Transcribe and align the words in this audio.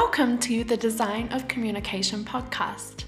Welcome 0.00 0.38
to 0.38 0.62
the 0.62 0.76
Design 0.76 1.28
of 1.32 1.48
Communication 1.48 2.24
podcast. 2.24 3.02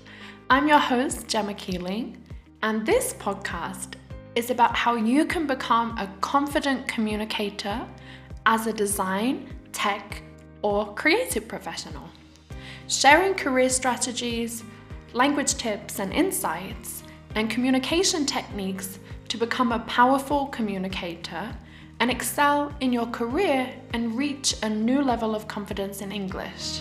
I'm 0.51 0.67
your 0.67 0.81
host, 0.81 1.29
Gemma 1.29 1.55
Keeling, 1.55 2.17
and 2.65 2.85
this 2.85 3.15
podcast 3.15 3.95
is 4.35 4.51
about 4.51 4.75
how 4.75 4.97
you 4.97 5.25
can 5.25 5.47
become 5.47 5.97
a 5.99 6.11
confident 6.21 6.89
communicator 6.89 7.81
as 8.45 8.67
a 8.67 8.73
design, 8.73 9.49
tech, 9.71 10.21
or 10.63 10.93
creative 10.95 11.47
professional. 11.47 12.09
Sharing 12.89 13.35
career 13.35 13.69
strategies, 13.69 14.65
language 15.13 15.55
tips 15.55 16.01
and 16.01 16.13
insights, 16.13 17.05
and 17.37 17.49
communication 17.49 18.27
techniques 18.27 18.99
to 19.31 19.39
become 19.39 19.71
a 19.71 19.79
powerful 19.81 20.47
communicator 20.47 21.57
and 22.01 22.11
excel 22.11 22.75
in 22.81 22.93
your 22.93 23.07
career 23.07 23.73
and 23.93 24.19
reach 24.19 24.57
a 24.63 24.69
new 24.69 25.01
level 25.03 25.37
of 25.37 25.47
confidence 25.47 26.01
in 26.01 26.11
English. 26.11 26.81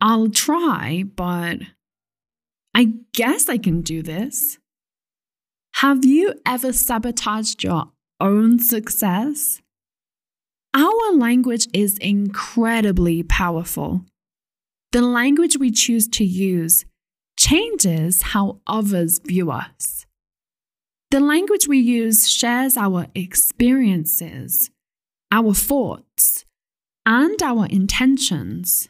I'll 0.00 0.30
try, 0.30 1.04
but 1.16 1.58
I 2.74 2.92
guess 3.12 3.48
I 3.48 3.58
can 3.58 3.80
do 3.80 4.02
this. 4.02 4.58
Have 5.76 6.04
you 6.04 6.34
ever 6.46 6.72
sabotaged 6.72 7.64
your 7.64 7.90
own 8.20 8.60
success? 8.60 9.61
Our 10.74 11.12
language 11.12 11.68
is 11.74 11.98
incredibly 11.98 13.22
powerful. 13.22 14.04
The 14.92 15.02
language 15.02 15.58
we 15.58 15.70
choose 15.70 16.08
to 16.08 16.24
use 16.24 16.86
changes 17.38 18.22
how 18.22 18.60
others 18.66 19.18
view 19.18 19.50
us. 19.50 20.06
The 21.10 21.20
language 21.20 21.68
we 21.68 21.78
use 21.78 22.30
shares 22.30 22.78
our 22.78 23.06
experiences, 23.14 24.70
our 25.30 25.52
thoughts, 25.52 26.46
and 27.04 27.42
our 27.42 27.66
intentions. 27.66 28.88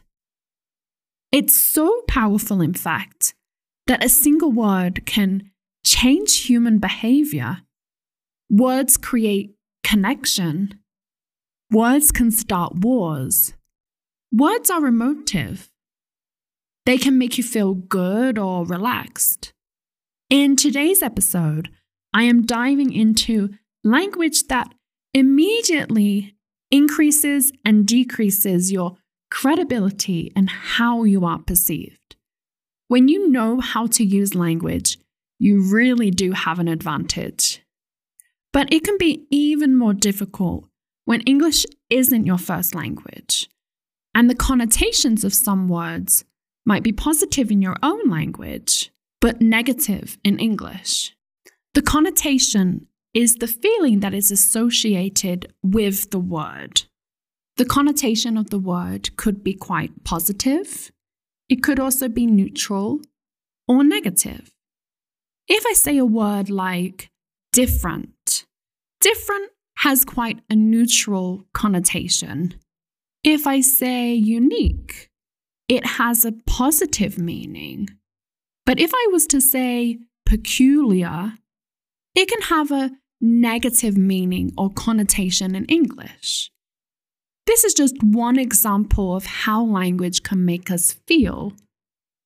It's 1.33 1.57
so 1.57 2.03
powerful, 2.07 2.61
in 2.61 2.73
fact, 2.75 3.33
that 3.87 4.03
a 4.03 4.07
single 4.07 4.51
word 4.51 5.05
can 5.05 5.51
change 5.85 6.45
human 6.45 6.79
behavior. 6.79 7.63
Words 8.49 8.95
create 8.95 9.55
connection. 9.83 10.79
Words 11.73 12.11
can 12.11 12.29
start 12.29 12.75
wars. 12.75 13.55
Words 14.31 14.69
are 14.69 14.85
emotive. 14.85 15.71
They 16.85 16.99
can 16.99 17.17
make 17.17 17.39
you 17.39 17.43
feel 17.43 17.73
good 17.73 18.37
or 18.37 18.63
relaxed. 18.63 19.53
In 20.29 20.55
today's 20.55 21.01
episode, 21.01 21.71
I 22.13 22.25
am 22.25 22.45
diving 22.45 22.93
into 22.93 23.55
language 23.83 24.43
that 24.49 24.71
immediately 25.15 26.35
increases 26.69 27.51
and 27.65 27.87
decreases 27.87 28.71
your 28.71 28.97
credibility 29.31 30.31
and 30.35 30.51
how 30.51 31.05
you 31.05 31.25
are 31.25 31.39
perceived. 31.39 32.15
When 32.87 33.07
you 33.07 33.31
know 33.31 33.59
how 33.59 33.87
to 33.87 34.05
use 34.05 34.35
language, 34.35 34.99
you 35.39 35.63
really 35.73 36.11
do 36.11 36.33
have 36.33 36.59
an 36.59 36.67
advantage. 36.67 37.63
But 38.51 38.71
it 38.71 38.83
can 38.83 38.99
be 38.99 39.25
even 39.31 39.75
more 39.75 39.95
difficult 39.95 40.69
when 41.05 41.21
English 41.21 41.65
isn't 41.89 42.25
your 42.25 42.37
first 42.37 42.73
language, 42.75 43.49
and 44.15 44.29
the 44.29 44.35
connotations 44.35 45.23
of 45.23 45.33
some 45.33 45.67
words 45.67 46.25
might 46.65 46.83
be 46.83 46.91
positive 46.91 47.51
in 47.51 47.61
your 47.61 47.75
own 47.83 48.09
language, 48.09 48.91
but 49.19 49.41
negative 49.41 50.17
in 50.23 50.39
English. 50.39 51.15
The 51.73 51.81
connotation 51.81 52.87
is 53.13 53.35
the 53.35 53.47
feeling 53.47 53.99
that 53.99 54.13
is 54.13 54.31
associated 54.31 55.53
with 55.61 56.11
the 56.11 56.19
word. 56.19 56.83
The 57.57 57.65
connotation 57.65 58.37
of 58.37 58.49
the 58.49 58.59
word 58.59 59.15
could 59.17 59.43
be 59.43 59.53
quite 59.53 60.03
positive, 60.03 60.91
it 61.49 61.61
could 61.61 61.79
also 61.79 62.07
be 62.07 62.25
neutral 62.25 63.01
or 63.67 63.83
negative. 63.83 64.51
If 65.47 65.65
I 65.67 65.73
say 65.73 65.97
a 65.97 66.05
word 66.05 66.49
like 66.49 67.11
different, 67.51 68.45
different 69.01 69.51
has 69.83 70.05
quite 70.05 70.39
a 70.49 70.55
neutral 70.55 71.43
connotation. 71.53 72.53
If 73.21 73.45
I 73.45 73.59
say 73.59 74.13
unique, 74.13 75.09
it 75.67 75.85
has 75.85 76.23
a 76.23 76.31
positive 76.47 77.17
meaning. 77.17 77.89
But 78.65 78.79
if 78.79 78.91
I 78.93 79.09
was 79.11 79.25
to 79.27 79.41
say 79.41 79.99
peculiar, 80.25 81.33
it 82.15 82.29
can 82.29 82.41
have 82.43 82.71
a 82.71 82.91
negative 83.19 83.97
meaning 83.97 84.53
or 84.57 84.69
connotation 84.69 85.53
in 85.53 85.65
English. 85.65 86.49
This 87.45 87.65
is 87.65 87.73
just 87.73 88.01
one 88.01 88.39
example 88.39 89.17
of 89.17 89.25
how 89.25 89.65
language 89.65 90.23
can 90.23 90.45
make 90.45 90.71
us 90.71 90.93
feel, 91.07 91.51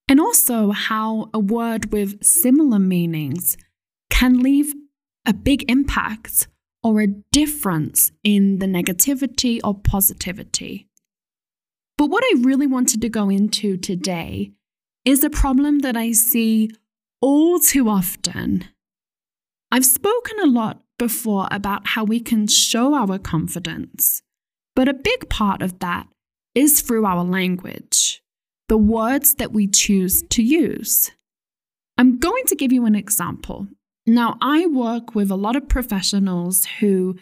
and 0.07 0.19
also 0.19 0.69
how 0.69 1.31
a 1.34 1.40
word 1.40 1.91
with 1.91 2.23
similar 2.23 2.78
meanings 2.78 3.57
can 4.12 4.41
leave 4.41 4.75
a 5.25 5.34
big 5.34 5.66
impact 5.72 6.47
or 6.83 7.01
a 7.01 7.07
difference 7.07 8.11
in 8.23 8.59
the 8.59 8.65
negativity 8.65 9.59
or 9.63 9.73
positivity. 9.73 10.88
But 11.97 12.07
what 12.07 12.23
I 12.23 12.41
really 12.41 12.67
wanted 12.67 13.01
to 13.01 13.09
go 13.09 13.29
into 13.29 13.77
today 13.77 14.51
is 15.03 15.23
a 15.23 15.29
problem 15.29 15.79
that 15.79 15.97
I 15.97 16.11
see 16.11 16.69
all 17.21 17.59
too 17.59 17.89
often. 17.89 18.66
I've 19.71 19.85
spoken 19.85 20.39
a 20.39 20.47
lot 20.47 20.81
before 20.99 21.47
about 21.51 21.87
how 21.87 22.03
we 22.03 22.19
can 22.19 22.47
show 22.47 22.93
our 22.93 23.17
confidence, 23.17 24.21
but 24.75 24.87
a 24.87 24.93
big 24.93 25.29
part 25.29 25.61
of 25.61 25.79
that 25.79 26.07
is 26.53 26.81
through 26.81 27.05
our 27.05 27.23
language, 27.23 28.21
the 28.67 28.77
words 28.77 29.35
that 29.35 29.51
we 29.51 29.67
choose 29.67 30.23
to 30.29 30.43
use. 30.43 31.11
I'm 31.97 32.19
going 32.19 32.43
to 32.45 32.55
give 32.55 32.71
you 32.71 32.85
an 32.85 32.95
example. 32.95 33.67
Now, 34.09 34.38
I 34.41 34.66
work 34.68 35.13
with 35.13 35.29
a 35.29 35.35
lot 35.35 35.57
of 35.57 35.68
professionals 35.68 36.66
who 36.79 37.18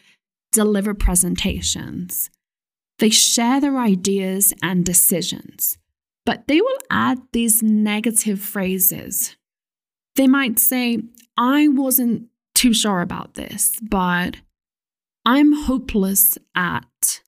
deliver 0.51 0.93
presentations. 0.93 2.29
They 2.99 3.09
share 3.09 3.59
their 3.59 3.79
ideas 3.79 4.53
and 4.61 4.85
decisions, 4.85 5.79
but 6.27 6.47
they 6.47 6.61
will 6.61 6.77
add 6.91 7.19
these 7.33 7.63
negative 7.63 8.39
phrases. 8.39 9.35
They 10.15 10.27
might 10.27 10.59
say, 10.59 10.99
I 11.35 11.67
wasn't 11.67 12.27
too 12.53 12.73
sure 12.73 13.01
about 13.01 13.33
this, 13.33 13.73
but 13.81 14.37
I'm 15.25 15.53
hopeless 15.53 16.37
at. 16.55 17.21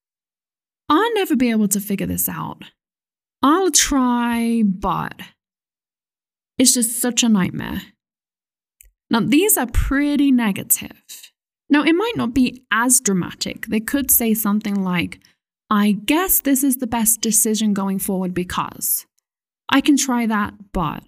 I'll 0.87 1.13
never 1.15 1.35
be 1.35 1.49
able 1.49 1.67
to 1.69 1.81
figure 1.81 2.07
this 2.07 2.29
out. 2.29 2.63
I'll 3.41 3.71
try, 3.71 4.61
but 4.63 5.19
it's 6.59 6.75
just 6.75 7.01
such 7.01 7.23
a 7.23 7.29
nightmare. 7.29 7.81
Now, 9.09 9.21
these 9.21 9.57
are 9.57 9.67
pretty 9.67 10.31
negative. 10.31 11.31
Now, 11.69 11.83
it 11.83 11.93
might 11.93 12.15
not 12.15 12.33
be 12.33 12.63
as 12.71 12.99
dramatic. 12.99 13.67
They 13.67 13.79
could 13.79 14.11
say 14.11 14.33
something 14.33 14.83
like, 14.83 15.19
I 15.69 15.93
guess 16.05 16.39
this 16.39 16.63
is 16.63 16.77
the 16.77 16.87
best 16.87 17.21
decision 17.21 17.73
going 17.73 17.99
forward 17.99 18.33
because 18.33 19.05
I 19.69 19.81
can 19.81 19.97
try 19.97 20.25
that, 20.25 20.53
but. 20.71 21.03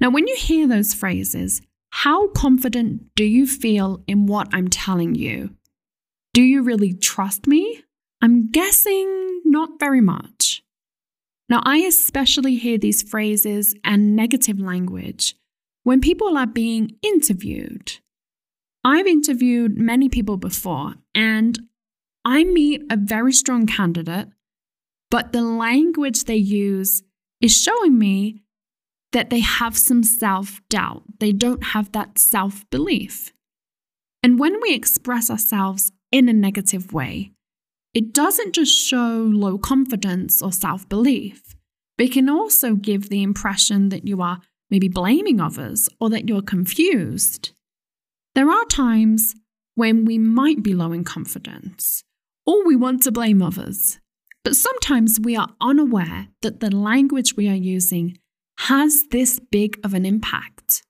Now, 0.00 0.10
when 0.10 0.26
you 0.26 0.36
hear 0.36 0.66
those 0.66 0.94
phrases, 0.94 1.62
how 1.90 2.28
confident 2.28 3.14
do 3.14 3.24
you 3.24 3.46
feel 3.46 4.02
in 4.06 4.26
what 4.26 4.48
I'm 4.52 4.68
telling 4.68 5.14
you? 5.14 5.54
Do 6.34 6.42
you 6.42 6.62
really 6.62 6.92
trust 6.92 7.46
me? 7.46 7.82
I'm 8.20 8.50
guessing 8.50 9.42
not 9.44 9.78
very 9.78 10.00
much. 10.00 10.62
Now, 11.48 11.62
I 11.64 11.78
especially 11.78 12.56
hear 12.56 12.78
these 12.78 13.02
phrases 13.02 13.74
and 13.84 14.16
negative 14.16 14.58
language 14.58 15.36
when 15.86 16.00
people 16.00 16.36
are 16.36 16.48
being 16.48 16.96
interviewed. 17.00 18.00
I've 18.82 19.06
interviewed 19.06 19.78
many 19.78 20.08
people 20.08 20.36
before, 20.36 20.94
and 21.14 21.56
I 22.24 22.42
meet 22.42 22.82
a 22.90 22.96
very 22.96 23.32
strong 23.32 23.66
candidate, 23.66 24.26
but 25.12 25.30
the 25.30 25.42
language 25.42 26.24
they 26.24 26.34
use 26.34 27.04
is 27.40 27.56
showing 27.56 28.00
me 28.00 28.42
that 29.12 29.30
they 29.30 29.38
have 29.38 29.78
some 29.78 30.02
self 30.02 30.60
doubt. 30.68 31.04
They 31.20 31.30
don't 31.30 31.62
have 31.66 31.92
that 31.92 32.18
self 32.18 32.68
belief. 32.70 33.32
And 34.24 34.40
when 34.40 34.60
we 34.60 34.74
express 34.74 35.30
ourselves 35.30 35.92
in 36.10 36.28
a 36.28 36.32
negative 36.32 36.92
way, 36.92 37.30
it 37.94 38.12
doesn't 38.12 38.56
just 38.56 38.76
show 38.76 39.30
low 39.32 39.56
confidence 39.56 40.42
or 40.42 40.50
self 40.50 40.88
belief, 40.88 41.54
but 41.96 42.06
it 42.06 42.12
can 42.12 42.28
also 42.28 42.74
give 42.74 43.08
the 43.08 43.22
impression 43.22 43.90
that 43.90 44.04
you 44.04 44.20
are 44.20 44.40
maybe 44.70 44.88
blaming 44.88 45.40
others 45.40 45.88
or 46.00 46.10
that 46.10 46.28
you're 46.28 46.42
confused. 46.42 47.52
There 48.34 48.50
are 48.50 48.64
times 48.66 49.34
when 49.74 50.04
we 50.04 50.18
might 50.18 50.62
be 50.62 50.74
low 50.74 50.92
in 50.92 51.04
confidence 51.04 52.02
or 52.44 52.66
we 52.66 52.76
want 52.76 53.02
to 53.02 53.12
blame 53.12 53.42
others. 53.42 53.98
But 54.44 54.56
sometimes 54.56 55.18
we 55.20 55.36
are 55.36 55.54
unaware 55.60 56.28
that 56.42 56.60
the 56.60 56.74
language 56.74 57.36
we 57.36 57.48
are 57.48 57.54
using 57.54 58.18
has 58.60 59.04
this 59.10 59.40
big 59.40 59.80
of 59.84 59.92
an 59.92 60.06
impact. 60.06 60.82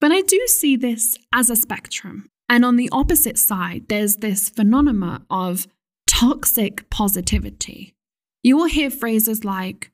But 0.00 0.12
I 0.12 0.20
do 0.20 0.40
see 0.46 0.76
this 0.76 1.16
as 1.32 1.48
a 1.48 1.56
spectrum. 1.56 2.28
And 2.48 2.64
on 2.64 2.76
the 2.76 2.90
opposite 2.92 3.38
side, 3.38 3.86
there's 3.88 4.16
this 4.16 4.50
phenomena 4.50 5.24
of 5.30 5.66
toxic 6.06 6.88
positivity. 6.90 7.94
You 8.42 8.56
will 8.56 8.66
hear 8.66 8.90
phrases 8.90 9.44
like, 9.44 9.90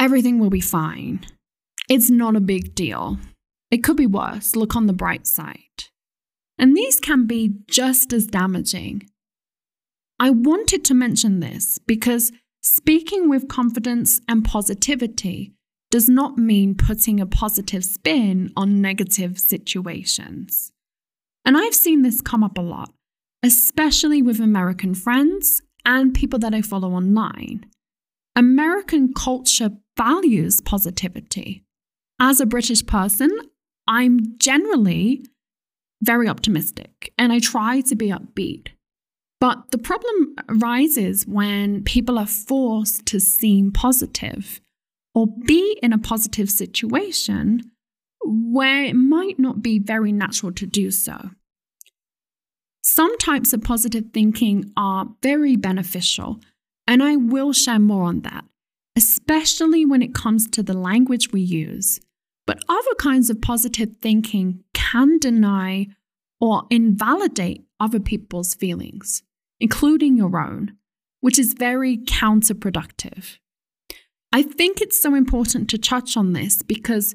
everything 0.00 0.38
will 0.38 0.48
be 0.48 0.60
fine. 0.60 1.26
It's 1.88 2.10
not 2.10 2.36
a 2.36 2.40
big 2.40 2.74
deal. 2.74 3.18
It 3.70 3.82
could 3.82 3.96
be 3.96 4.06
worse. 4.06 4.54
Look 4.54 4.76
on 4.76 4.86
the 4.86 4.92
bright 4.92 5.26
side. 5.26 5.56
And 6.58 6.76
these 6.76 7.00
can 7.00 7.26
be 7.26 7.54
just 7.66 8.12
as 8.12 8.26
damaging. 8.26 9.08
I 10.20 10.30
wanted 10.30 10.84
to 10.84 10.94
mention 10.94 11.40
this 11.40 11.78
because 11.78 12.30
speaking 12.62 13.28
with 13.28 13.48
confidence 13.48 14.20
and 14.28 14.44
positivity 14.44 15.54
does 15.90 16.08
not 16.08 16.38
mean 16.38 16.74
putting 16.74 17.20
a 17.20 17.26
positive 17.26 17.84
spin 17.84 18.52
on 18.56 18.80
negative 18.80 19.38
situations. 19.38 20.72
And 21.44 21.56
I've 21.56 21.74
seen 21.74 22.02
this 22.02 22.20
come 22.20 22.44
up 22.44 22.56
a 22.56 22.62
lot, 22.62 22.92
especially 23.42 24.22
with 24.22 24.38
American 24.38 24.94
friends 24.94 25.60
and 25.84 26.14
people 26.14 26.38
that 26.38 26.54
I 26.54 26.62
follow 26.62 26.92
online. 26.92 27.66
American 28.36 29.12
culture 29.12 29.72
values 29.96 30.60
positivity. 30.60 31.64
As 32.20 32.40
a 32.40 32.46
British 32.46 32.84
person, 32.86 33.30
I'm 33.86 34.38
generally 34.38 35.24
very 36.02 36.28
optimistic 36.28 37.12
and 37.18 37.32
I 37.32 37.38
try 37.38 37.80
to 37.82 37.94
be 37.94 38.08
upbeat. 38.08 38.68
But 39.40 39.72
the 39.72 39.78
problem 39.78 40.36
arises 40.48 41.26
when 41.26 41.82
people 41.82 42.18
are 42.18 42.26
forced 42.26 43.06
to 43.06 43.18
seem 43.18 43.72
positive 43.72 44.60
or 45.14 45.26
be 45.26 45.78
in 45.82 45.92
a 45.92 45.98
positive 45.98 46.50
situation 46.50 47.72
where 48.24 48.84
it 48.84 48.94
might 48.94 49.38
not 49.38 49.62
be 49.62 49.78
very 49.78 50.12
natural 50.12 50.52
to 50.52 50.66
do 50.66 50.90
so. 50.90 51.30
Some 52.82 53.16
types 53.18 53.52
of 53.52 53.62
positive 53.62 54.06
thinking 54.12 54.72
are 54.76 55.08
very 55.22 55.56
beneficial, 55.56 56.40
and 56.86 57.02
I 57.02 57.16
will 57.16 57.52
share 57.52 57.78
more 57.78 58.04
on 58.04 58.20
that, 58.20 58.44
especially 58.96 59.84
when 59.84 60.02
it 60.02 60.14
comes 60.14 60.48
to 60.48 60.62
the 60.62 60.76
language 60.76 61.32
we 61.32 61.40
use. 61.40 62.00
But 62.46 62.62
other 62.68 62.94
kinds 62.98 63.30
of 63.30 63.40
positive 63.40 63.96
thinking 64.00 64.64
can 64.74 65.18
deny 65.18 65.86
or 66.40 66.64
invalidate 66.70 67.64
other 67.78 68.00
people's 68.00 68.54
feelings, 68.54 69.22
including 69.60 70.16
your 70.16 70.38
own, 70.38 70.76
which 71.20 71.38
is 71.38 71.54
very 71.54 71.98
counterproductive. 71.98 73.38
I 74.32 74.42
think 74.42 74.80
it's 74.80 75.00
so 75.00 75.14
important 75.14 75.70
to 75.70 75.78
touch 75.78 76.16
on 76.16 76.32
this 76.32 76.62
because 76.62 77.14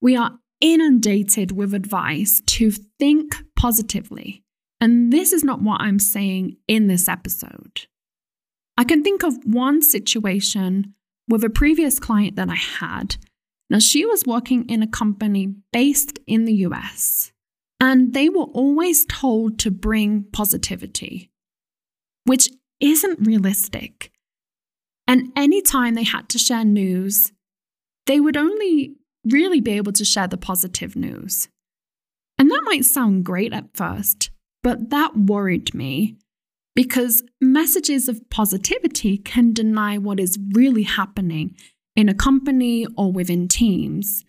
we 0.00 0.16
are 0.16 0.38
inundated 0.60 1.52
with 1.52 1.74
advice 1.74 2.42
to 2.46 2.70
think 2.70 3.36
positively. 3.54 4.42
And 4.80 5.12
this 5.12 5.32
is 5.32 5.44
not 5.44 5.62
what 5.62 5.80
I'm 5.80 5.98
saying 5.98 6.56
in 6.66 6.88
this 6.88 7.08
episode. 7.08 7.86
I 8.76 8.84
can 8.84 9.04
think 9.04 9.22
of 9.22 9.38
one 9.44 9.82
situation 9.82 10.94
with 11.28 11.44
a 11.44 11.50
previous 11.50 11.98
client 11.98 12.36
that 12.36 12.50
I 12.50 12.56
had. 12.56 13.16
Now, 13.70 13.78
she 13.78 14.04
was 14.04 14.24
working 14.26 14.68
in 14.68 14.82
a 14.82 14.86
company 14.86 15.54
based 15.72 16.18
in 16.26 16.44
the 16.44 16.54
US. 16.66 17.32
And 17.80 18.14
they 18.14 18.28
were 18.28 18.44
always 18.44 19.04
told 19.06 19.58
to 19.60 19.70
bring 19.70 20.24
positivity, 20.32 21.30
which 22.24 22.48
isn't 22.80 23.26
realistic. 23.26 24.10
And 25.06 25.32
anytime 25.36 25.94
they 25.94 26.04
had 26.04 26.28
to 26.30 26.38
share 26.38 26.64
news, 26.64 27.32
they 28.06 28.20
would 28.20 28.36
only 28.36 28.94
really 29.24 29.60
be 29.60 29.72
able 29.72 29.92
to 29.92 30.04
share 30.04 30.26
the 30.26 30.36
positive 30.36 30.96
news. 30.96 31.48
And 32.38 32.50
that 32.50 32.62
might 32.64 32.84
sound 32.84 33.24
great 33.24 33.52
at 33.52 33.76
first, 33.76 34.30
but 34.62 34.90
that 34.90 35.16
worried 35.16 35.74
me 35.74 36.16
because 36.74 37.22
messages 37.40 38.08
of 38.08 38.28
positivity 38.30 39.18
can 39.18 39.52
deny 39.52 39.98
what 39.98 40.18
is 40.18 40.38
really 40.52 40.82
happening 40.82 41.54
in 41.94 42.08
a 42.08 42.14
company 42.14 42.86
or 42.96 43.12
within 43.12 43.46
teams. 43.48 44.24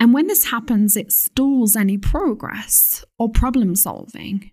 And 0.00 0.14
when 0.14 0.26
this 0.26 0.46
happens, 0.46 0.96
it 0.96 1.12
stalls 1.12 1.76
any 1.76 1.98
progress 1.98 3.04
or 3.18 3.28
problem 3.28 3.76
solving. 3.76 4.50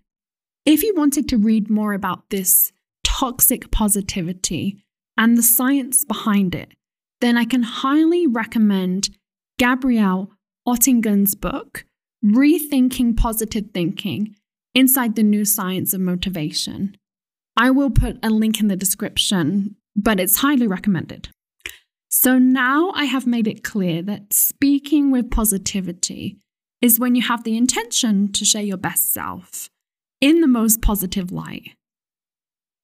If 0.66 0.82
you 0.82 0.94
wanted 0.94 1.28
to 1.30 1.38
read 1.38 1.70
more 1.70 1.94
about 1.94 2.30
this 2.30 2.70
toxic 3.02 3.70
positivity 3.70 4.84
and 5.16 5.36
the 5.36 5.42
science 5.42 6.04
behind 6.04 6.54
it, 6.54 6.72
then 7.20 7.36
I 7.36 7.44
can 7.44 7.62
highly 7.62 8.26
recommend 8.26 9.10
Gabrielle 9.58 10.30
Oettingen's 10.68 11.34
book, 11.34 11.84
Rethinking 12.24 13.16
Positive 13.16 13.70
Thinking 13.72 14.36
Inside 14.74 15.16
the 15.16 15.22
New 15.22 15.44
Science 15.44 15.92
of 15.92 16.00
Motivation. 16.00 16.96
I 17.56 17.70
will 17.70 17.90
put 17.90 18.18
a 18.22 18.30
link 18.30 18.60
in 18.60 18.68
the 18.68 18.76
description, 18.76 19.76
but 19.96 20.20
it's 20.20 20.36
highly 20.36 20.66
recommended. 20.66 21.28
So 22.08 22.38
now 22.38 22.90
I 22.94 23.04
have 23.04 23.26
made 23.26 23.46
it 23.46 23.64
clear 23.64 24.02
that 24.02 24.32
speaking 24.32 25.10
with 25.10 25.30
positivity 25.30 26.38
is 26.80 26.98
when 27.00 27.14
you 27.14 27.22
have 27.22 27.44
the 27.44 27.56
intention 27.56 28.32
to 28.32 28.44
share 28.44 28.62
your 28.62 28.76
best 28.76 29.12
self 29.12 29.68
in 30.20 30.40
the 30.40 30.46
most 30.46 30.82
positive 30.82 31.32
light. 31.32 31.70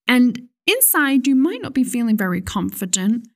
And 0.08 0.48
inside, 0.66 1.26
you 1.26 1.34
might 1.34 1.62
not 1.62 1.74
be 1.74 1.84
feeling 1.84 2.16
very 2.16 2.40
confident, 2.40 3.28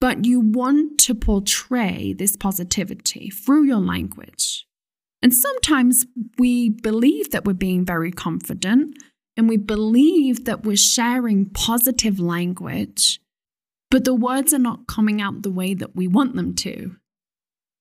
but 0.00 0.24
you 0.24 0.40
want 0.40 0.98
to 1.00 1.14
portray 1.14 2.12
this 2.12 2.36
positivity 2.36 3.30
through 3.30 3.64
your 3.64 3.80
language. 3.80 4.67
And 5.22 5.34
sometimes 5.34 6.06
we 6.38 6.68
believe 6.68 7.30
that 7.30 7.44
we're 7.44 7.54
being 7.54 7.84
very 7.84 8.12
confident 8.12 8.96
and 9.36 9.48
we 9.48 9.56
believe 9.56 10.44
that 10.44 10.64
we're 10.64 10.76
sharing 10.76 11.50
positive 11.50 12.20
language 12.20 13.20
but 13.90 14.04
the 14.04 14.14
words 14.14 14.52
are 14.52 14.58
not 14.58 14.86
coming 14.86 15.20
out 15.20 15.42
the 15.42 15.50
way 15.50 15.74
that 15.74 15.96
we 15.96 16.06
want 16.06 16.36
them 16.36 16.54
to. 16.56 16.96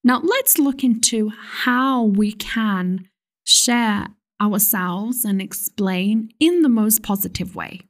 Now, 0.03 0.21
let's 0.23 0.57
look 0.57 0.83
into 0.83 1.29
how 1.29 2.03
we 2.03 2.31
can 2.31 3.09
share 3.43 4.07
ourselves 4.41 5.25
and 5.25 5.41
explain 5.41 6.29
in 6.39 6.61
the 6.61 6.69
most 6.69 7.03
positive 7.03 7.55
way. 7.55 7.81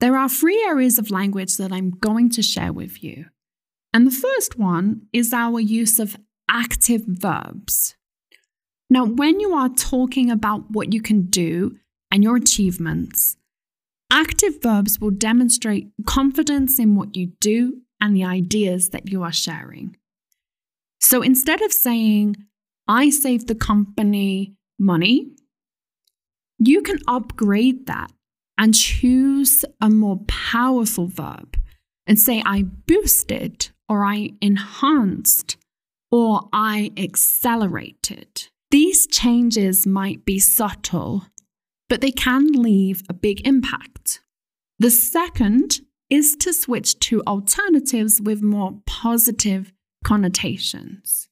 There 0.00 0.16
are 0.16 0.28
three 0.28 0.62
areas 0.66 0.98
of 0.98 1.10
language 1.10 1.56
that 1.56 1.72
I'm 1.72 1.90
going 1.90 2.28
to 2.30 2.42
share 2.42 2.72
with 2.72 3.02
you. 3.02 3.26
And 3.94 4.06
the 4.06 4.10
first 4.10 4.58
one 4.58 5.02
is 5.12 5.32
our 5.32 5.60
use 5.60 5.98
of 5.98 6.16
active 6.50 7.02
verbs. 7.06 7.94
Now, 8.92 9.06
when 9.06 9.40
you 9.40 9.54
are 9.54 9.70
talking 9.70 10.30
about 10.30 10.70
what 10.70 10.92
you 10.92 11.00
can 11.00 11.22
do 11.22 11.78
and 12.10 12.22
your 12.22 12.36
achievements, 12.36 13.36
Active 14.12 14.60
verbs 14.62 15.00
will 15.00 15.10
demonstrate 15.10 15.90
confidence 16.04 16.78
in 16.78 16.96
what 16.96 17.16
you 17.16 17.28
do 17.40 17.80
and 17.98 18.14
the 18.14 18.24
ideas 18.24 18.90
that 18.90 19.10
you 19.10 19.22
are 19.22 19.32
sharing. 19.32 19.96
So 21.00 21.22
instead 21.22 21.62
of 21.62 21.72
saying, 21.72 22.36
I 22.86 23.08
saved 23.08 23.48
the 23.48 23.54
company 23.54 24.52
money, 24.78 25.28
you 26.58 26.82
can 26.82 26.98
upgrade 27.08 27.86
that 27.86 28.12
and 28.58 28.74
choose 28.74 29.64
a 29.80 29.88
more 29.88 30.20
powerful 30.28 31.06
verb 31.06 31.56
and 32.06 32.18
say, 32.18 32.42
I 32.44 32.64
boosted, 32.64 33.70
or 33.88 34.04
I 34.04 34.32
enhanced, 34.42 35.56
or 36.10 36.50
I 36.52 36.92
accelerated. 36.98 38.48
These 38.72 39.06
changes 39.06 39.86
might 39.86 40.24
be 40.24 40.40
subtle 40.40 41.26
but 41.92 42.00
they 42.00 42.10
can 42.10 42.46
leave 42.52 43.02
a 43.10 43.12
big 43.12 43.46
impact. 43.46 44.22
The 44.78 44.90
second 44.90 45.80
is 46.08 46.34
to 46.36 46.54
switch 46.54 46.98
to 47.00 47.22
alternatives 47.26 48.18
with 48.18 48.40
more 48.42 48.80
positive 48.86 49.74
connotations. 50.02 51.28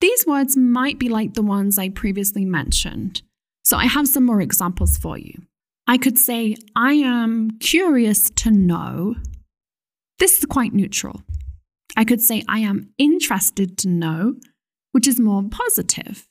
These 0.00 0.24
words 0.24 0.56
might 0.56 1.00
be 1.00 1.08
like 1.08 1.34
the 1.34 1.42
ones 1.42 1.80
I 1.80 1.88
previously 1.88 2.44
mentioned, 2.44 3.22
so 3.64 3.76
I 3.76 3.86
have 3.86 4.06
some 4.06 4.24
more 4.24 4.40
examples 4.40 4.96
for 4.96 5.18
you. 5.18 5.42
I 5.88 5.98
could 5.98 6.16
say, 6.16 6.54
I 6.76 6.92
am 6.92 7.58
curious 7.58 8.30
to 8.30 8.52
know. 8.52 9.16
This 10.20 10.38
is 10.38 10.44
quite 10.44 10.74
neutral. 10.74 11.22
I 11.96 12.04
could 12.04 12.20
say, 12.20 12.44
I 12.46 12.60
am 12.60 12.90
interested 12.98 13.76
to 13.78 13.88
know, 13.88 14.36
which 14.92 15.08
is 15.08 15.18
more 15.18 15.42
positive. 15.50 16.27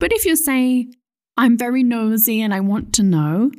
But 0.00 0.12
if 0.12 0.24
you 0.24 0.34
say, 0.34 0.88
I'm 1.36 1.56
very 1.56 1.84
nosy 1.84 2.40
and 2.40 2.52
I 2.52 2.60
want 2.60 2.92
to 2.94 3.02
know, 3.02 3.52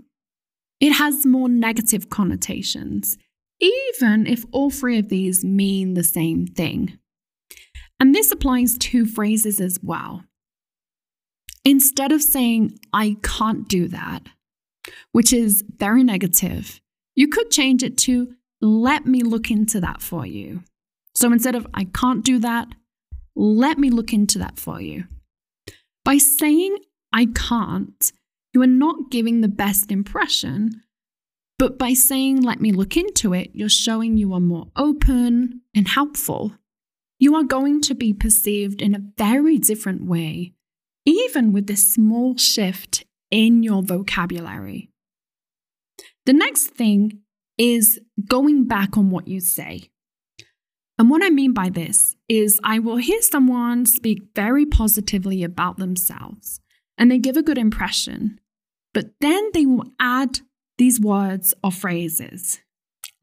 it 0.82 0.94
has 0.94 1.26
more 1.26 1.48
negative 1.48 2.10
connotations, 2.10 3.16
even 3.60 4.26
if 4.26 4.44
all 4.52 4.72
three 4.72 4.98
of 4.98 5.10
these 5.10 5.46
mean 5.46 5.94
the 5.94 6.04
same 6.04 6.48
thing. 6.48 6.98
And 8.00 8.16
this 8.16 8.32
applies 8.32 8.76
to 8.80 9.06
phrases 9.06 9.62
as 9.62 9.80
well. 9.84 10.24
Instead 11.64 12.12
of 12.12 12.24
saying, 12.24 12.80
I 12.92 13.18
can't 13.22 13.68
do 13.68 13.88
that, 13.90 14.24
which 15.12 15.32
is 15.32 15.64
very 15.78 16.04
negative, 16.04 16.82
you 17.14 17.28
could 17.28 17.52
change 17.52 17.84
it 17.84 17.98
to, 18.00 18.34
let 18.60 19.06
me 19.06 19.22
look 19.22 19.52
into 19.52 19.80
that 19.82 20.02
for 20.02 20.26
you. 20.26 20.64
So 21.14 21.32
instead 21.32 21.54
of, 21.54 21.68
I 21.76 21.84
can't 21.84 22.26
do 22.26 22.40
that, 22.40 22.68
let 23.36 23.78
me 23.78 23.92
look 23.92 24.12
into 24.12 24.40
that 24.40 24.58
for 24.58 24.82
you. 24.82 25.04
By 26.04 26.18
saying, 26.18 26.78
I 27.14 27.28
can't, 27.28 28.12
you 28.54 28.62
are 28.62 28.68
not 28.68 29.12
giving 29.12 29.42
the 29.42 29.48
best 29.48 29.92
impression. 29.92 30.82
But 31.60 31.78
by 31.78 31.94
saying, 31.94 32.42
let 32.42 32.60
me 32.60 32.72
look 32.72 32.98
into 32.98 33.34
it, 33.34 33.52
you're 33.54 33.70
showing 33.70 34.18
you 34.18 34.34
are 34.34 34.40
more 34.40 34.72
open 34.76 35.62
and 35.76 35.88
helpful. 35.88 36.54
You 37.20 37.36
are 37.36 37.44
going 37.44 37.82
to 37.82 37.94
be 37.94 38.14
perceived 38.14 38.82
in 38.82 38.96
a 38.96 39.04
very 39.16 39.60
different 39.60 40.06
way, 40.06 40.54
even 41.06 41.54
with 41.54 41.68
this 41.68 41.94
small 41.94 42.36
shift 42.36 43.06
in 43.30 43.62
your 43.62 43.84
vocabulary. 43.84 44.90
The 46.26 46.34
next 46.34 46.70
thing 46.70 47.20
is 47.60 48.00
going 48.28 48.66
back 48.66 48.98
on 48.98 49.12
what 49.12 49.28
you 49.28 49.40
say. 49.40 49.91
And 51.02 51.10
what 51.10 51.24
I 51.24 51.32
mean 51.32 51.52
by 51.52 51.70
this 51.70 52.16
is, 52.30 52.60
I 52.64 52.78
will 52.78 52.98
hear 52.98 53.24
someone 53.24 53.88
speak 53.88 54.22
very 54.36 54.68
positively 54.68 55.44
about 55.44 55.78
themselves 55.78 56.62
and 56.96 57.10
they 57.10 57.18
give 57.18 57.36
a 57.36 57.42
good 57.42 57.58
impression, 57.58 58.40
but 58.94 59.08
then 59.20 59.50
they 59.56 59.66
will 59.66 59.86
add 60.00 60.42
these 60.78 61.00
words 61.00 61.56
or 61.64 61.72
phrases. 61.72 62.60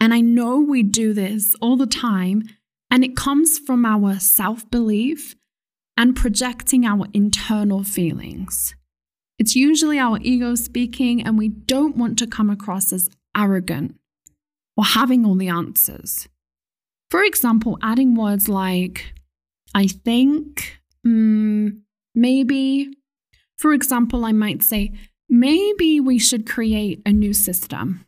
And 0.00 0.12
I 0.12 0.20
know 0.20 0.58
we 0.58 0.82
do 0.82 1.12
this 1.12 1.54
all 1.60 1.76
the 1.76 1.86
time, 1.86 2.42
and 2.90 3.04
it 3.04 3.14
comes 3.14 3.60
from 3.60 3.84
our 3.84 4.18
self 4.18 4.68
belief 4.72 5.36
and 5.96 6.16
projecting 6.16 6.84
our 6.84 7.06
internal 7.14 7.84
feelings. 7.84 8.74
It's 9.38 9.54
usually 9.54 10.00
our 10.00 10.18
ego 10.20 10.56
speaking, 10.56 11.22
and 11.22 11.38
we 11.38 11.46
don't 11.46 11.96
want 11.96 12.18
to 12.18 12.26
come 12.26 12.50
across 12.50 12.92
as 12.92 13.08
arrogant 13.36 13.94
or 14.76 14.84
having 14.84 15.24
all 15.24 15.36
the 15.36 15.46
answers. 15.46 16.26
For 17.10 17.22
example, 17.22 17.78
adding 17.82 18.14
words 18.14 18.48
like, 18.48 19.14
I 19.74 19.86
think, 19.86 20.78
mm, 21.06 21.80
maybe. 22.14 22.90
For 23.56 23.72
example, 23.72 24.24
I 24.24 24.32
might 24.32 24.62
say, 24.62 24.92
maybe 25.28 26.00
we 26.00 26.18
should 26.18 26.48
create 26.48 27.00
a 27.06 27.12
new 27.12 27.32
system. 27.32 28.04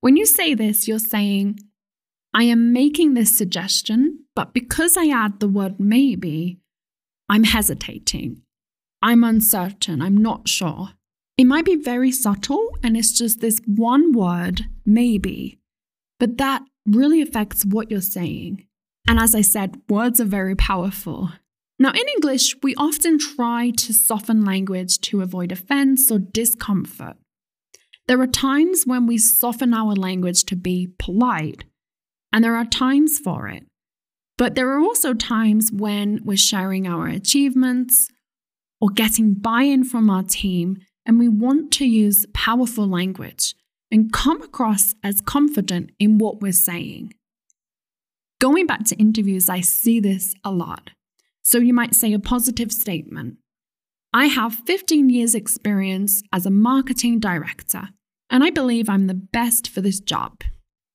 When 0.00 0.16
you 0.16 0.26
say 0.26 0.54
this, 0.54 0.86
you're 0.86 0.98
saying, 0.98 1.58
I 2.34 2.44
am 2.44 2.72
making 2.72 3.14
this 3.14 3.36
suggestion, 3.36 4.24
but 4.34 4.52
because 4.52 4.96
I 4.96 5.08
add 5.08 5.40
the 5.40 5.48
word 5.48 5.80
maybe, 5.80 6.60
I'm 7.28 7.44
hesitating. 7.44 8.42
I'm 9.02 9.24
uncertain. 9.24 10.02
I'm 10.02 10.16
not 10.16 10.48
sure. 10.48 10.90
It 11.38 11.44
might 11.44 11.64
be 11.64 11.76
very 11.76 12.12
subtle 12.12 12.68
and 12.82 12.96
it's 12.96 13.12
just 13.12 13.40
this 13.40 13.60
one 13.66 14.12
word, 14.12 14.66
maybe, 14.84 15.58
but 16.18 16.38
that 16.38 16.62
really 16.86 17.20
affects 17.20 17.64
what 17.64 17.90
you're 17.90 18.00
saying. 18.00 18.66
And 19.08 19.18
as 19.18 19.34
I 19.34 19.40
said, 19.40 19.80
words 19.88 20.20
are 20.20 20.24
very 20.24 20.54
powerful. 20.54 21.30
Now, 21.78 21.90
in 21.90 22.08
English, 22.16 22.56
we 22.62 22.74
often 22.76 23.18
try 23.18 23.70
to 23.70 23.92
soften 23.92 24.44
language 24.44 24.98
to 25.02 25.20
avoid 25.20 25.52
offense 25.52 26.10
or 26.10 26.18
discomfort. 26.18 27.16
There 28.08 28.20
are 28.20 28.26
times 28.26 28.84
when 28.86 29.06
we 29.06 29.18
soften 29.18 29.74
our 29.74 29.94
language 29.94 30.44
to 30.44 30.56
be 30.56 30.88
polite, 30.98 31.64
and 32.32 32.42
there 32.42 32.56
are 32.56 32.64
times 32.64 33.18
for 33.18 33.48
it. 33.48 33.64
But 34.38 34.54
there 34.54 34.70
are 34.70 34.80
also 34.80 35.12
times 35.12 35.70
when 35.72 36.20
we're 36.24 36.36
sharing 36.36 36.86
our 36.86 37.08
achievements 37.08 38.08
or 38.80 38.90
getting 38.90 39.34
buy 39.34 39.62
in 39.62 39.84
from 39.84 40.08
our 40.08 40.22
team, 40.22 40.78
and 41.04 41.18
we 41.18 41.28
want 41.28 41.72
to 41.72 41.86
use 41.86 42.26
powerful 42.32 42.86
language 42.86 43.54
and 43.90 44.12
come 44.12 44.42
across 44.42 44.94
as 45.02 45.20
confident 45.20 45.90
in 45.98 46.18
what 46.18 46.40
we're 46.40 46.52
saying. 46.52 47.14
Going 48.40 48.66
back 48.66 48.84
to 48.86 48.96
interviews, 48.96 49.48
I 49.48 49.60
see 49.60 50.00
this 50.00 50.34
a 50.44 50.50
lot. 50.50 50.90
So 51.42 51.58
you 51.58 51.72
might 51.72 51.94
say 51.94 52.12
a 52.12 52.18
positive 52.18 52.72
statement. 52.72 53.36
I 54.12 54.26
have 54.26 54.54
15 54.54 55.10
years' 55.10 55.34
experience 55.34 56.22
as 56.32 56.46
a 56.46 56.50
marketing 56.50 57.20
director, 57.20 57.90
and 58.30 58.42
I 58.42 58.50
believe 58.50 58.88
I'm 58.88 59.06
the 59.06 59.14
best 59.14 59.68
for 59.68 59.80
this 59.80 60.00
job. 60.00 60.42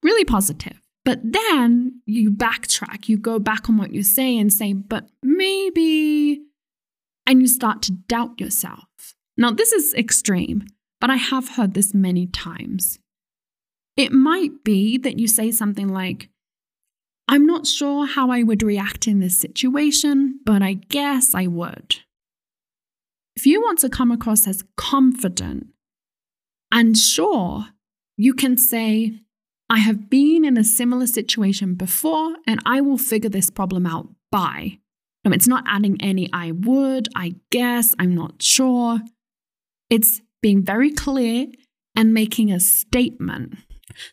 Really 0.03 0.25
positive. 0.25 0.81
But 1.03 1.19
then 1.24 2.01
you 2.05 2.31
backtrack, 2.31 3.07
you 3.07 3.17
go 3.17 3.39
back 3.39 3.69
on 3.69 3.77
what 3.77 3.93
you 3.93 4.03
say 4.03 4.38
and 4.38 4.51
say, 4.51 4.74
but 4.74 5.10
maybe, 5.24 6.41
and 7.25 7.41
you 7.41 7.48
start 7.48 7.81
to 7.83 7.91
doubt 7.91 8.39
yourself. 8.39 8.86
Now, 9.38 9.51
this 9.51 9.71
is 9.71 9.93
extreme, 9.95 10.65
but 11.01 11.10
I 11.10 11.17
have 11.17 11.50
heard 11.50 11.74
this 11.74 11.93
many 11.93 12.27
times. 12.27 13.00
It 13.98 14.13
might 14.13 14.63
be 14.63 14.98
that 15.00 15.20
you 15.20 15.27
say 15.27 15.51
something 15.51 15.89
like, 15.89 16.29
I'm 17.27 17.46
not 17.46 17.67
sure 17.67 18.05
how 18.05 18.29
I 18.29 18.43
would 18.43 18.63
react 18.63 19.08
in 19.08 19.20
this 19.20 19.38
situation, 19.38 20.39
but 20.46 20.62
I 20.62 20.74
guess 20.74 21.34
I 21.34 21.48
would. 21.48 21.98
If 23.36 23.46
you 23.46 23.62
want 23.62 23.79
to 23.79 23.89
come 23.89 24.12
across 24.12 24.48
as 24.48 24.63
confident 24.77 25.67
and 26.72 26.98
sure, 26.98 27.67
you 28.17 28.34
can 28.34 28.58
say, 28.58 29.20
I 29.70 29.79
have 29.79 30.10
been 30.10 30.46
in 30.46 30.58
a 30.58 30.63
similar 30.63 31.08
situation 31.08 31.75
before 31.75 32.36
and 32.46 32.62
I 32.65 32.81
will 32.81 32.98
figure 32.98 33.29
this 33.29 33.50
problem 33.50 33.86
out 33.86 34.10
by. 34.31 34.79
No, 35.24 35.31
it's 35.31 35.48
not 35.48 35.63
adding 35.65 35.98
any 36.01 36.29
I 36.34 36.51
would, 36.51 37.08
I 37.15 37.36
guess, 37.51 37.96
I'm 37.98 38.13
not 38.13 38.41
sure. 38.41 39.00
It's 39.89 40.22
being 40.41 40.63
very 40.63 40.91
clear 40.91 41.48
and 41.95 42.13
making 42.13 42.51
a 42.51 42.60
statement. 42.60 43.55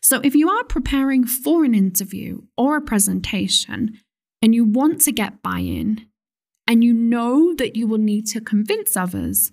So, 0.01 0.19
if 0.23 0.35
you 0.35 0.49
are 0.49 0.63
preparing 0.63 1.25
for 1.25 1.63
an 1.63 1.73
interview 1.73 2.41
or 2.57 2.77
a 2.77 2.81
presentation 2.81 3.99
and 4.41 4.53
you 4.53 4.65
want 4.65 5.01
to 5.01 5.11
get 5.11 5.41
buy 5.41 5.59
in 5.59 6.05
and 6.67 6.83
you 6.83 6.93
know 6.93 7.53
that 7.55 7.75
you 7.75 7.87
will 7.87 7.97
need 7.97 8.27
to 8.27 8.41
convince 8.41 8.97
others, 8.97 9.51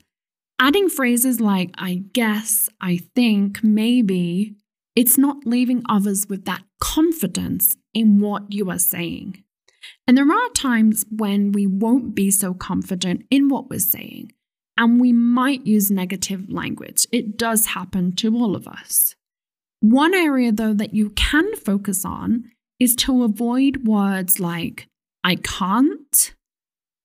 adding 0.60 0.88
phrases 0.88 1.40
like 1.40 1.70
I 1.78 2.02
guess, 2.12 2.68
I 2.80 2.98
think, 3.14 3.62
maybe, 3.62 4.56
it's 4.94 5.18
not 5.18 5.46
leaving 5.46 5.82
others 5.88 6.26
with 6.28 6.44
that 6.46 6.62
confidence 6.80 7.76
in 7.94 8.20
what 8.20 8.52
you 8.52 8.70
are 8.70 8.78
saying. 8.78 9.42
And 10.06 10.16
there 10.16 10.30
are 10.30 10.48
times 10.50 11.04
when 11.10 11.52
we 11.52 11.66
won't 11.66 12.14
be 12.14 12.30
so 12.30 12.54
confident 12.54 13.24
in 13.30 13.48
what 13.48 13.70
we're 13.70 13.78
saying 13.78 14.32
and 14.76 15.00
we 15.00 15.12
might 15.12 15.66
use 15.66 15.90
negative 15.90 16.50
language. 16.50 17.06
It 17.12 17.38
does 17.38 17.66
happen 17.66 18.12
to 18.16 18.34
all 18.36 18.54
of 18.54 18.68
us. 18.68 19.14
One 19.80 20.14
area, 20.14 20.52
though, 20.52 20.74
that 20.74 20.94
you 20.94 21.10
can 21.10 21.54
focus 21.56 22.04
on 22.04 22.50
is 22.78 22.94
to 22.96 23.24
avoid 23.24 23.86
words 23.86 24.38
like 24.38 24.86
I 25.24 25.36
can't, 25.36 26.34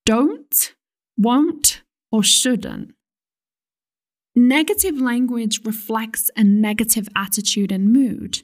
don't, 0.05 0.73
won't, 1.17 1.81
or 2.11 2.23
shouldn't. 2.23 2.93
Negative 4.35 4.99
language 4.99 5.61
reflects 5.65 6.29
a 6.37 6.43
negative 6.43 7.09
attitude 7.15 7.71
and 7.71 7.91
mood, 7.91 8.43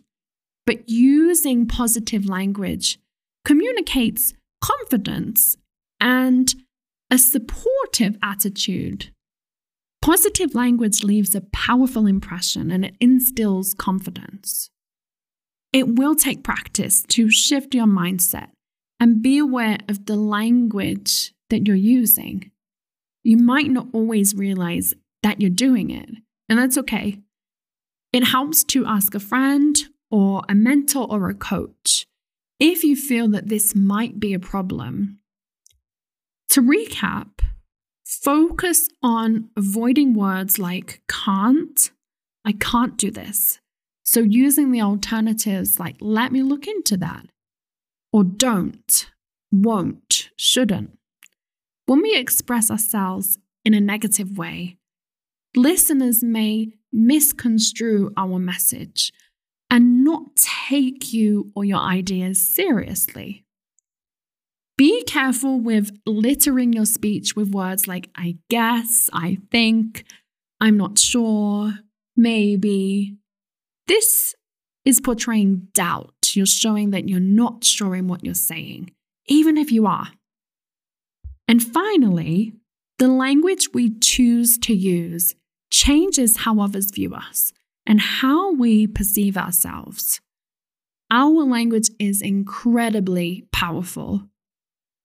but 0.65 0.89
using 0.89 1.65
positive 1.65 2.27
language 2.27 2.99
communicates 3.45 4.33
confidence 4.61 5.55
and 6.01 6.53
a 7.09 7.17
supportive 7.17 8.17
attitude 8.21 9.11
Positive 10.01 10.55
language 10.55 11.03
leaves 11.03 11.35
a 11.35 11.41
powerful 11.41 12.05
impression 12.05 12.71
and 12.71 12.85
it 12.85 12.95
instills 12.99 13.73
confidence. 13.73 14.69
It 15.73 15.95
will 15.95 16.15
take 16.15 16.43
practice 16.43 17.03
to 17.09 17.29
shift 17.29 17.73
your 17.73 17.87
mindset 17.87 18.49
and 18.99 19.21
be 19.21 19.37
aware 19.37 19.77
of 19.87 20.05
the 20.05 20.15
language 20.15 21.33
that 21.49 21.67
you're 21.67 21.75
using. 21.75 22.51
You 23.23 23.37
might 23.37 23.69
not 23.69 23.87
always 23.93 24.33
realize 24.33 24.93
that 25.23 25.41
you're 25.41 25.49
doing 25.49 25.89
it, 25.89 26.09
and 26.47 26.57
that's 26.57 26.77
okay. 26.77 27.19
It 28.13 28.23
helps 28.23 28.63
to 28.65 28.85
ask 28.85 29.13
a 29.13 29.19
friend 29.19 29.77
or 30.09 30.43
a 30.47 30.55
mentor 30.55 31.05
or 31.09 31.29
a 31.29 31.35
coach 31.35 32.07
if 32.59 32.83
you 32.83 32.95
feel 32.95 33.27
that 33.29 33.49
this 33.49 33.75
might 33.75 34.19
be 34.19 34.33
a 34.33 34.39
problem. 34.39 35.19
To 36.49 36.61
recap, 36.61 37.39
Focus 38.07 38.87
on 39.03 39.49
avoiding 39.57 40.13
words 40.13 40.57
like 40.57 41.01
can't, 41.09 41.91
I 42.45 42.53
can't 42.53 42.95
do 42.95 43.11
this. 43.11 43.59
So 44.03 44.21
using 44.21 44.71
the 44.71 44.79
alternatives 44.79 45.77
like 45.77 45.97
let 45.99 46.31
me 46.31 46.41
look 46.41 46.67
into 46.67 46.95
that, 46.95 47.25
or 48.13 48.23
don't, 48.23 49.09
won't, 49.51 50.29
shouldn't. 50.37 50.97
When 51.85 52.01
we 52.01 52.15
express 52.15 52.71
ourselves 52.71 53.39
in 53.65 53.73
a 53.73 53.81
negative 53.81 54.37
way, 54.37 54.77
listeners 55.53 56.23
may 56.23 56.69
misconstrue 56.93 58.13
our 58.15 58.39
message 58.39 59.11
and 59.69 60.05
not 60.05 60.37
take 60.37 61.11
you 61.11 61.51
or 61.57 61.65
your 61.65 61.81
ideas 61.81 62.47
seriously. 62.47 63.43
Be 64.77 65.03
careful 65.05 65.59
with 65.59 65.89
littering 66.05 66.71
your 66.71 66.85
speech 66.85 67.35
with 67.35 67.51
words 67.51 67.87
like 67.87 68.09
I 68.15 68.37
guess, 68.49 69.09
I 69.11 69.39
think, 69.51 70.05
I'm 70.61 70.77
not 70.77 70.99
sure, 70.99 71.73
maybe. 72.15 73.17
This 73.87 74.35
is 74.85 75.01
portraying 75.01 75.69
doubt. 75.73 76.13
You're 76.33 76.45
showing 76.45 76.91
that 76.91 77.09
you're 77.09 77.19
not 77.19 77.63
sure 77.63 77.95
in 77.95 78.07
what 78.07 78.23
you're 78.23 78.35
saying, 78.35 78.91
even 79.25 79.57
if 79.57 79.71
you 79.71 79.87
are. 79.87 80.09
And 81.47 81.63
finally, 81.63 82.53
The 82.99 83.07
language 83.07 83.69
we 83.75 83.91
choose 83.99 84.57
to 84.59 84.73
use 84.73 85.35
changes 85.71 86.37
how 86.37 86.59
others 86.59 86.89
view 86.89 87.13
us 87.13 87.53
and 87.85 88.01
how 88.01 88.53
we 88.53 88.87
perceive 88.87 89.37
ourselves. 89.37 90.19
Our 91.11 91.43
language 91.43 91.89
is 91.99 92.23
incredibly 92.23 93.45
powerful. 93.53 94.23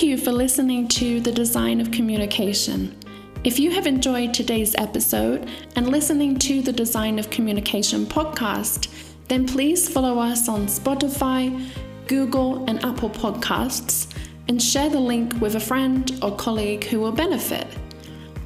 Thank 0.02 0.18
you 0.18 0.26
for 0.26 0.32
listening 0.32 0.88
to 0.88 1.20
The 1.20 1.32
Design 1.32 1.80
of 1.80 1.92
Communication. 1.92 2.98
If 3.44 3.60
you 3.60 3.70
have 3.70 3.86
enjoyed 3.86 4.34
today's 4.34 4.74
episode 4.80 5.48
and 5.76 5.90
listening 5.90 6.40
to 6.40 6.64
the 6.64 6.74
Design 6.74 7.20
of 7.20 7.30
Communication 7.30 8.08
podcast, 8.08 8.88
then 9.28 9.46
please 9.46 9.88
follow 9.88 10.18
us 10.18 10.50
on 10.50 10.66
Spotify, 10.66 11.64
Google, 12.08 12.66
and 12.68 12.84
Apple 12.84 13.12
Podcasts 13.12 14.12
and 14.48 14.60
share 14.60 14.90
the 14.90 15.00
link 15.00 15.40
with 15.40 15.54
a 15.54 15.60
friend 15.60 16.18
or 16.24 16.36
colleague 16.36 16.86
who 16.86 17.00
will 17.00 17.12
benefit. 17.12 17.68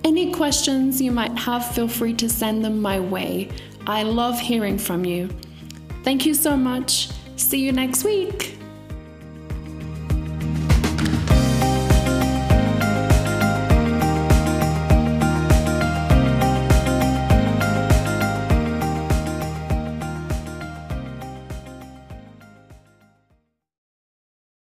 Any 0.04 0.34
questions 0.34 1.02
you 1.02 1.14
might 1.14 1.40
have, 1.40 1.74
feel 1.74 1.88
free 1.88 2.16
to 2.16 2.28
send 2.28 2.66
them 2.66 2.82
my 2.82 3.00
way. 3.00 3.48
I 3.88 4.04
love 4.04 4.38
hearing 4.42 4.78
from 4.78 5.06
you. 5.06 5.30
Thank 6.04 6.26
you 6.26 6.34
so 6.34 6.58
much. 6.58 7.12
See 7.38 7.64
you 7.64 7.72
next 7.72 8.04
week. 8.04 8.55